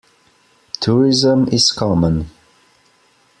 Tourism 0.79 1.47
is 1.49 1.71
common. 1.71 2.31